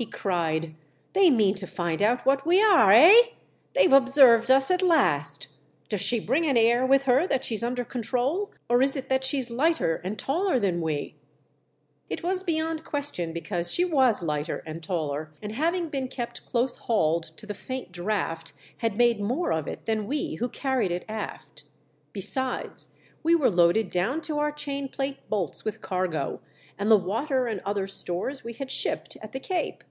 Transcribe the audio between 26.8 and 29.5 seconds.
the water and other stores we had shipped at the